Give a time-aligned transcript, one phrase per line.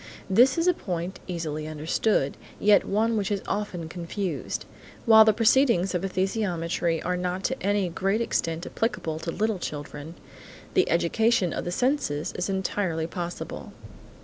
[0.31, 4.65] This is a point easily understood, yet one which is often confused.
[5.05, 10.15] While the proceedings of esthesiometry are not to any great extent applicable to little children,
[10.73, 13.73] the education of the senses is entirely possible.